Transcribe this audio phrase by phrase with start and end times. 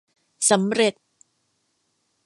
[0.49, 0.93] สำเร็จ